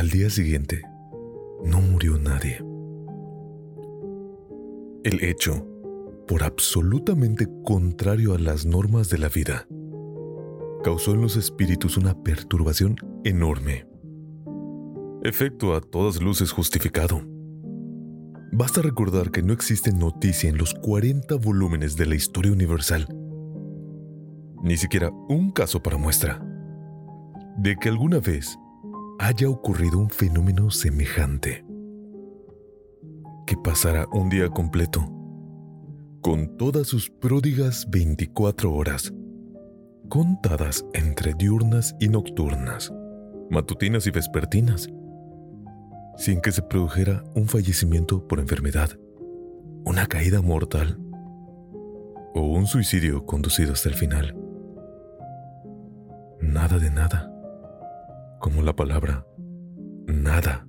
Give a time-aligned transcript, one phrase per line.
[0.00, 0.80] Al día siguiente,
[1.62, 2.64] no murió nadie.
[5.04, 5.66] El hecho,
[6.26, 9.68] por absolutamente contrario a las normas de la vida,
[10.82, 13.86] causó en los espíritus una perturbación enorme.
[15.22, 17.20] Efecto a todas luces justificado.
[18.52, 23.06] Basta recordar que no existe noticia en los 40 volúmenes de la historia universal,
[24.62, 26.42] ni siquiera un caso para muestra,
[27.58, 28.56] de que alguna vez
[29.20, 31.62] haya ocurrido un fenómeno semejante.
[33.46, 35.12] Que pasara un día completo,
[36.22, 39.12] con todas sus pródigas 24 horas,
[40.08, 42.90] contadas entre diurnas y nocturnas,
[43.50, 44.88] matutinas y vespertinas,
[46.16, 48.98] sin que se produjera un fallecimiento por enfermedad,
[49.84, 50.98] una caída mortal
[52.34, 54.34] o un suicidio conducido hasta el final.
[56.40, 57.29] Nada de nada
[58.40, 59.26] como la palabra
[60.06, 60.66] nada.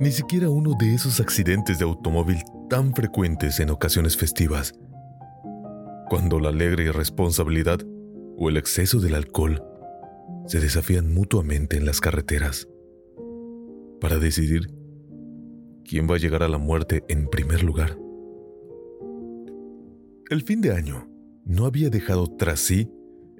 [0.00, 2.38] Ni siquiera uno de esos accidentes de automóvil
[2.68, 4.72] tan frecuentes en ocasiones festivas,
[6.08, 7.78] cuando la alegre irresponsabilidad
[8.36, 9.62] o el exceso del alcohol
[10.46, 12.66] se desafían mutuamente en las carreteras
[14.00, 14.74] para decidir
[15.84, 17.98] quién va a llegar a la muerte en primer lugar.
[20.30, 21.08] El fin de año
[21.44, 22.90] no había dejado tras sí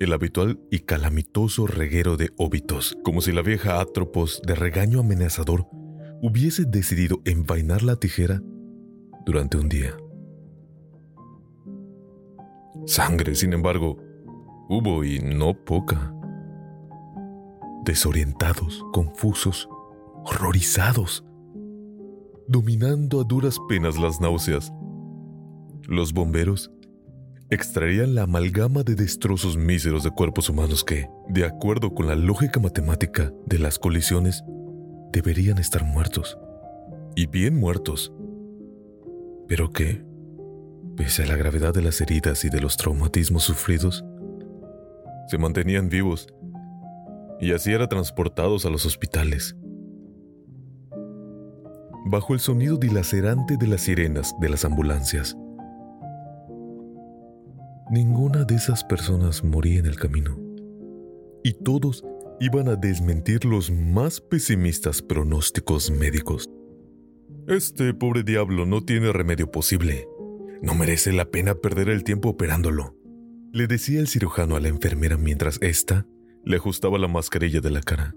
[0.01, 5.69] el habitual y calamitoso reguero de óbitos, como si la vieja Atropos de regaño amenazador
[6.23, 8.43] hubiese decidido envainar la tijera
[9.27, 9.95] durante un día.
[12.87, 13.99] Sangre, sin embargo,
[14.71, 16.15] hubo y no poca.
[17.85, 19.69] Desorientados, confusos,
[20.25, 21.25] horrorizados,
[22.49, 24.73] dominando a duras penas las náuseas,
[25.87, 26.71] los bomberos
[27.51, 32.61] extraerían la amalgama de destrozos míseros de cuerpos humanos que, de acuerdo con la lógica
[32.61, 34.45] matemática de las colisiones,
[35.13, 36.39] deberían estar muertos.
[37.17, 38.13] Y bien muertos.
[39.49, 40.05] Pero que,
[40.97, 44.05] pese a la gravedad de las heridas y de los traumatismos sufridos,
[45.29, 46.29] se mantenían vivos
[47.41, 49.57] y así eran transportados a los hospitales.
[52.05, 55.37] Bajo el sonido dilacerante de las sirenas de las ambulancias,
[57.91, 60.39] Ninguna de esas personas moría en el camino.
[61.43, 62.05] Y todos
[62.39, 66.49] iban a desmentir los más pesimistas pronósticos médicos.
[67.49, 70.07] Este pobre diablo no tiene remedio posible.
[70.63, 72.95] No merece la pena perder el tiempo operándolo,
[73.53, 76.07] le decía el cirujano a la enfermera mientras ésta
[76.45, 78.15] le ajustaba la mascarilla de la cara.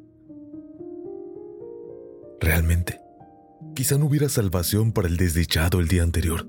[2.39, 2.99] Realmente,
[3.73, 6.47] quizá no hubiera salvación para el desdichado el día anterior.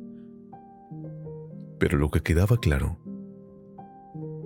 [1.78, 2.98] Pero lo que quedaba claro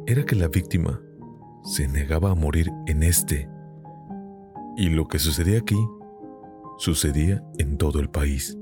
[0.09, 1.03] era que la víctima
[1.63, 3.47] se negaba a morir en este.
[4.75, 5.77] Y lo que sucedía aquí
[6.79, 8.57] sucedía en todo el país.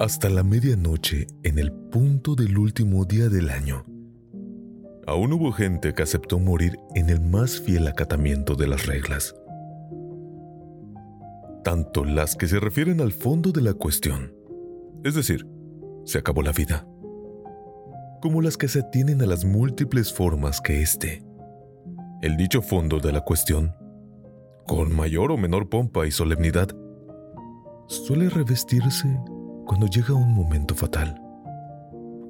[0.00, 3.84] Hasta la medianoche, en el punto del último día del año,
[5.06, 9.36] aún hubo gente que aceptó morir en el más fiel acatamiento de las reglas.
[11.62, 14.34] Tanto las que se refieren al fondo de la cuestión,
[15.04, 15.46] es decir,
[16.04, 16.88] se acabó la vida,
[18.20, 21.22] como las que se atienen a las múltiples formas que éste.
[22.20, 23.74] El dicho fondo de la cuestión,
[24.66, 26.68] con mayor o menor pompa y solemnidad,
[27.86, 29.08] suele revestirse
[29.66, 31.20] cuando llega un momento fatal.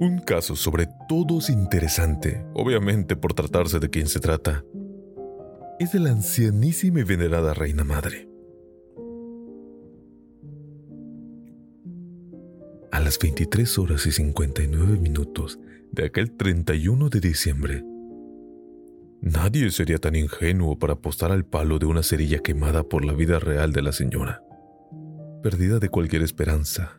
[0.00, 4.64] Un caso sobre todos interesante, obviamente por tratarse de quien se trata,
[5.80, 8.28] es de la ancianísima y venerada Reina Madre.
[12.92, 15.58] A las 23 horas y 59 minutos
[15.92, 17.84] de aquel 31 de diciembre,
[19.20, 23.38] nadie sería tan ingenuo para apostar al palo de una cerilla quemada por la vida
[23.38, 24.42] real de la señora.
[25.42, 26.98] Perdida de cualquier esperanza,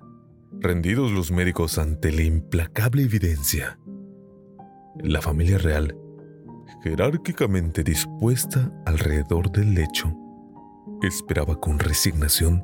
[0.60, 3.80] rendidos los médicos ante la implacable evidencia,
[5.02, 5.96] la familia real,
[6.84, 10.14] jerárquicamente dispuesta alrededor del lecho,
[11.02, 12.64] esperaba con resignación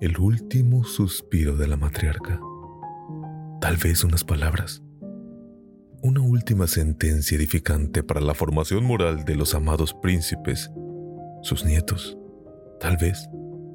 [0.00, 2.38] el último suspiro de la matriarca.
[3.60, 4.83] Tal vez unas palabras.
[6.04, 10.70] Una última sentencia edificante para la formación moral de los amados príncipes,
[11.40, 12.18] sus nietos.
[12.78, 13.26] Tal vez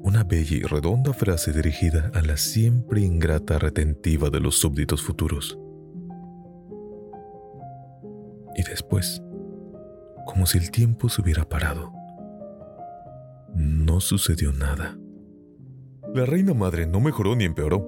[0.04, 5.58] una bella y redonda frase dirigida a la siempre ingrata retentiva de los súbditos futuros.
[8.54, 9.20] Y después,
[10.24, 11.92] como si el tiempo se hubiera parado,
[13.56, 14.96] no sucedió nada.
[16.14, 17.84] La reina madre no mejoró ni empeoró.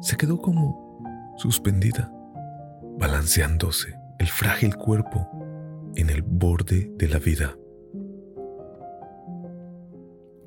[0.00, 2.10] Se quedó como suspendida,
[2.98, 5.28] balanceándose el frágil cuerpo
[5.96, 7.56] en el borde de la vida,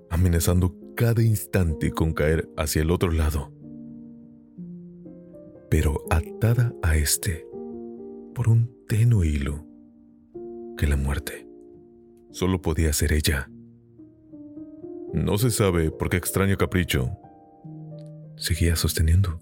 [0.09, 3.51] amenazando cada instante con caer hacia el otro lado,
[5.69, 7.45] pero atada a este
[8.33, 9.65] por un tenue hilo
[10.77, 11.48] que la muerte
[12.31, 13.50] solo podía ser ella.
[15.13, 17.18] No se sabe por qué extraño capricho.
[18.36, 19.39] Seguía sosteniendo.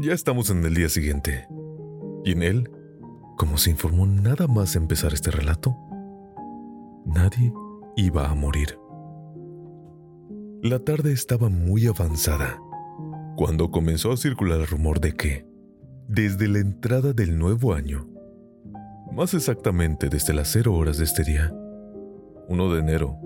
[0.00, 1.48] Ya estamos en el día siguiente.
[2.24, 2.70] Y en él,
[3.36, 5.76] como se informó nada más empezar este relato,
[7.04, 7.52] nadie
[7.96, 8.78] iba a morir.
[10.62, 12.60] La tarde estaba muy avanzada
[13.36, 15.44] cuando comenzó a circular el rumor de que,
[16.06, 18.08] desde la entrada del nuevo año,
[19.12, 21.52] más exactamente desde las cero horas de este día,
[22.46, 23.18] 1 de enero,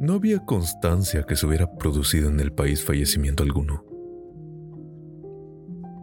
[0.00, 3.87] no había constancia que se hubiera producido en el país fallecimiento alguno.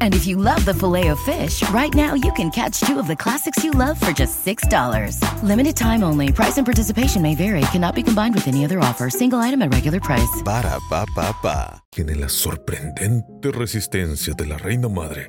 [0.00, 3.06] And if you love the filet of fish, right now you can catch two of
[3.06, 5.18] the classics you love for just $6.
[5.42, 6.30] Limited time only.
[6.32, 7.62] Price and participation may vary.
[7.72, 9.08] Cannot be combined with any other offer.
[9.08, 10.42] Single item at regular price.
[10.44, 11.82] Ba-da-ba-ba-ba.
[11.90, 15.28] Tiene la sorprendente resistencia de la reina madre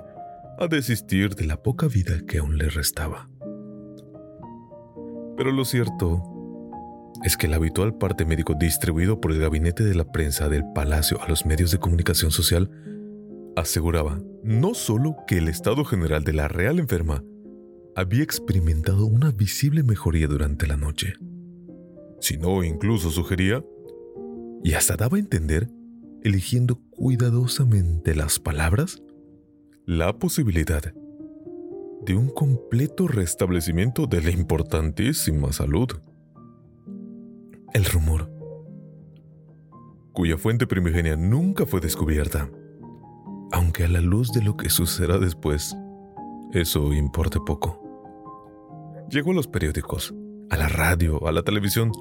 [0.60, 3.30] a desistir de la poca vida que aún le restaba.
[5.36, 6.24] Pero lo cierto
[7.24, 11.22] es que el habitual parte médico distribuido por el gabinete de la prensa del palacio
[11.22, 12.70] a los medios de comunicación social
[13.56, 17.24] aseguraba no solo que el estado general de la real enferma
[17.96, 21.14] había experimentado una visible mejoría durante la noche.
[22.20, 23.64] Si no, incluso sugería,
[24.64, 25.70] y hasta daba a entender,
[26.24, 29.02] eligiendo cuidadosamente las palabras,
[29.86, 30.94] la posibilidad
[32.06, 35.90] de un completo restablecimiento de la importantísima salud.
[37.74, 38.30] El rumor,
[40.14, 42.50] cuya fuente primigenia nunca fue descubierta,
[43.54, 45.78] aunque a la luz de lo que sucederá después,
[46.54, 47.80] eso importe poco.
[49.10, 50.14] Llegó a los periódicos,
[50.50, 51.92] a la radio, a la televisión,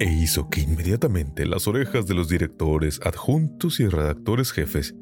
[0.00, 4.96] e hizo que inmediatamente las orejas de los directores, adjuntos y redactores jefes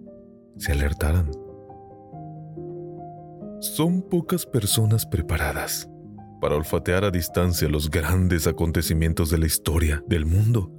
[0.58, 1.30] se alertaran.
[3.60, 5.88] Son pocas personas preparadas
[6.42, 10.70] para olfatear a distancia los grandes acontecimientos de la historia del mundo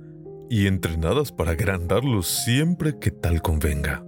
[0.47, 4.05] y entrenadas para agrandarlos siempre que tal convenga.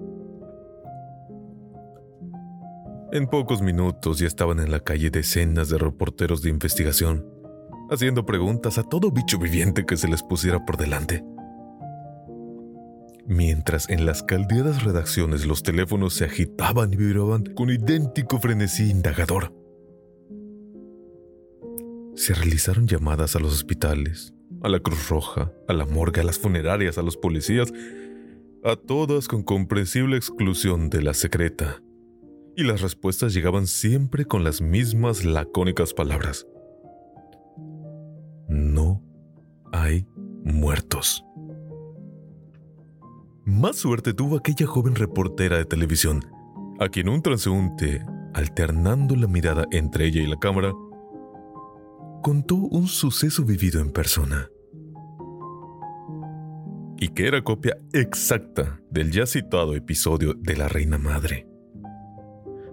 [3.14, 7.26] En pocos minutos ya estaban en la calle decenas de reporteros de investigación,
[7.90, 11.24] haciendo preguntas a todo bicho viviente que se les pusiera por delante.
[13.26, 19.54] Mientras en las caldeadas redacciones los teléfonos se agitaban y vibraban con idéntico frenesí indagador.
[22.16, 24.34] Se realizaron llamadas a los hospitales,
[24.64, 27.72] a la Cruz Roja, a la morgue, a las funerarias, a los policías,
[28.66, 31.82] a todas con comprensible exclusión de la secreta.
[32.58, 36.48] Y las respuestas llegaban siempre con las mismas lacónicas palabras.
[38.50, 39.04] No
[39.72, 40.08] hay
[40.44, 41.24] muertos.
[43.46, 46.26] Más suerte tuvo aquella joven reportera de televisión,
[46.80, 50.74] a quien un transeúnte, alternando la mirada entre ella y la cámara,
[52.24, 54.50] contó un suceso vivido en persona.
[56.98, 61.48] Y que era copia exacta del ya citado episodio de la Reina Madre.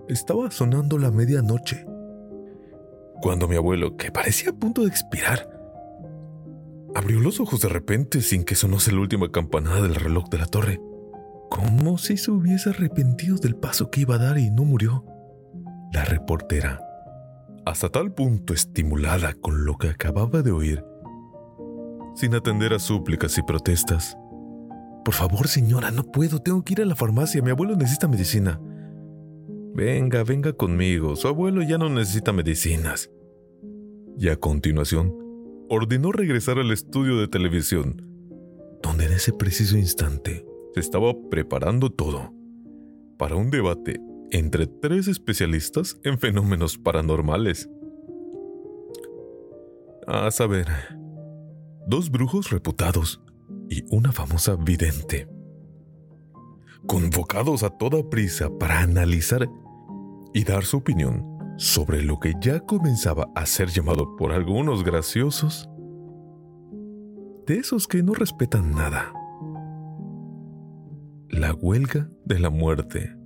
[0.09, 1.87] Estaba sonando la medianoche,
[3.23, 5.49] cuando mi abuelo, que parecía a punto de expirar,
[6.95, 10.47] abrió los ojos de repente sin que sonase la última campanada del reloj de la
[10.47, 10.81] torre,
[11.51, 15.07] como si se hubiese arrepentido del paso que iba a dar y no murió.
[15.93, 16.81] La reportera
[17.65, 20.85] hasta tal punto estimulada con lo que acababa de oír,
[22.15, 24.19] sin atender a súplicas y protestas.
[25.03, 28.61] Por favor, señora, no puedo, tengo que ir a la farmacia, mi abuelo necesita medicina.
[29.75, 33.11] Venga, venga conmigo, su abuelo ya no necesita medicinas.
[34.17, 35.13] Y a continuación,
[35.69, 38.01] ordenó regresar al estudio de televisión,
[38.85, 42.33] donde en ese preciso instante se estaba preparando todo
[43.19, 44.01] para un debate
[44.31, 47.69] entre tres especialistas en fenómenos paranormales.
[50.07, 50.69] A saber,
[51.89, 53.21] dos brujos reputados
[53.69, 55.29] y una famosa vidente,
[56.87, 59.49] convocados a toda prisa para analizar
[60.35, 61.25] y dar su opinión
[61.57, 65.71] sobre lo que ya comenzaba a ser llamado por algunos graciosos
[67.47, 69.13] de esos que no respetan nada.
[71.29, 73.17] La huelga de la muerte.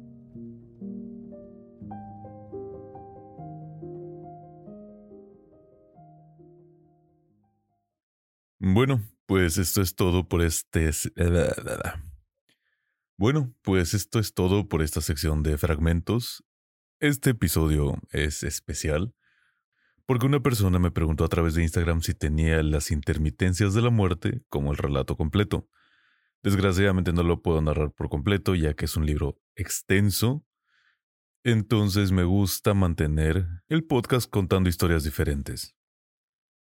[8.59, 10.91] Bueno, pues esto es todo por este...
[13.17, 16.45] Bueno, pues esto es todo por esta sección de fragmentos.
[17.01, 19.15] Este episodio es especial
[20.05, 23.91] porque una persona me preguntó a través de Instagram si tenía las intermitencias de la
[23.91, 25.69] muerte como el relato completo.
[26.43, 30.45] Desgraciadamente no lo puedo narrar por completo ya que es un libro extenso.
[31.45, 35.77] Entonces me gusta mantener el podcast contando historias diferentes.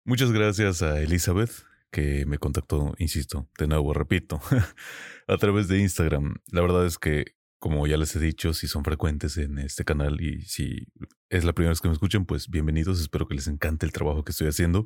[0.04, 1.52] Muchas gracias a Elizabeth,
[1.92, 4.42] que me contactó, insisto, de nuevo, repito,
[5.28, 6.38] a través de Instagram.
[6.48, 10.20] La verdad es que, como ya les he dicho, si son frecuentes en este canal
[10.20, 10.86] y si
[11.30, 13.00] es la primera vez que me escuchan, pues bienvenidos.
[13.00, 14.86] Espero que les encante el trabajo que estoy haciendo.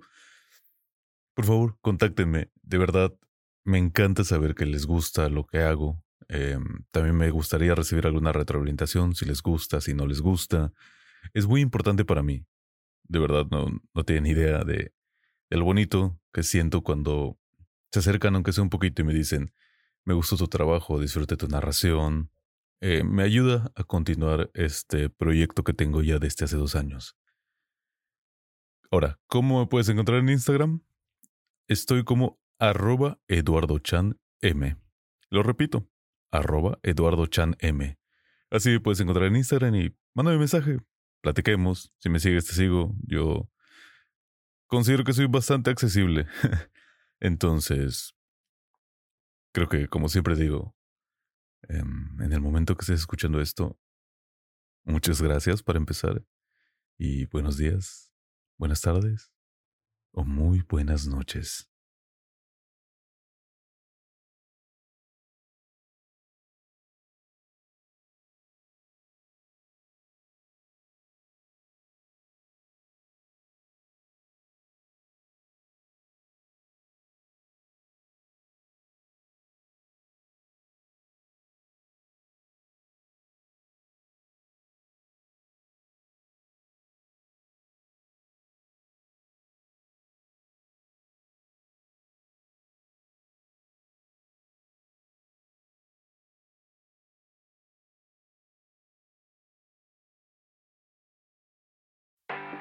[1.33, 2.51] Por favor, contáctenme.
[2.61, 3.15] De verdad,
[3.63, 6.03] me encanta saber que les gusta lo que hago.
[6.27, 10.71] Em, también me gustaría recibir alguna retroalimentación, si les gusta, si no les gusta.
[11.33, 12.45] Es muy importante para mí.
[13.05, 14.93] De verdad, no, no tienen idea de,
[15.49, 17.39] el bonito que siento cuando
[17.91, 19.51] se acercan, aunque sea un poquito, y me dicen,
[20.05, 22.29] me gustó tu trabajo, disfruté tu narración.
[22.79, 27.17] Eh, me ayuda a continuar este proyecto que tengo ya desde hace dos años.
[28.91, 30.81] Ahora, ¿cómo me puedes encontrar en Instagram?
[31.67, 34.17] Estoy como arroba eduardochanm.
[35.29, 35.89] Lo repito,
[36.31, 37.55] arroba eduardochanm.
[38.51, 40.79] Así me puedes encontrar en Instagram y mándame mensaje.
[41.21, 41.91] Platiquemos.
[41.97, 42.95] Si me sigues, te sigo.
[43.05, 43.49] Yo
[44.67, 46.27] considero que soy bastante accesible.
[47.19, 48.15] Entonces,
[49.51, 50.76] creo que, como siempre digo,
[51.63, 53.79] em, en el momento que estés escuchando esto,
[54.83, 56.23] muchas gracias para empezar.
[56.99, 58.11] y buenos días,
[58.57, 59.31] buenas tardes
[60.11, 61.69] o muy buenas noches.